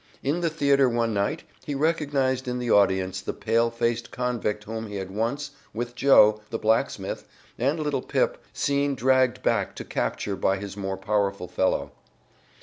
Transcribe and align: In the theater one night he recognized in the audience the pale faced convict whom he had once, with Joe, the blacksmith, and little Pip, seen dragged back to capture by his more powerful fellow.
In 0.23 0.41
the 0.41 0.49
theater 0.49 0.89
one 0.89 1.13
night 1.13 1.43
he 1.63 1.75
recognized 1.75 2.47
in 2.47 2.57
the 2.57 2.71
audience 2.71 3.21
the 3.21 3.33
pale 3.33 3.69
faced 3.69 4.09
convict 4.09 4.63
whom 4.63 4.87
he 4.87 4.95
had 4.95 5.11
once, 5.11 5.51
with 5.75 5.93
Joe, 5.93 6.41
the 6.49 6.57
blacksmith, 6.57 7.27
and 7.59 7.79
little 7.79 8.01
Pip, 8.01 8.43
seen 8.51 8.95
dragged 8.95 9.43
back 9.43 9.75
to 9.75 9.85
capture 9.85 10.35
by 10.35 10.57
his 10.57 10.75
more 10.75 10.97
powerful 10.97 11.47
fellow. 11.47 11.91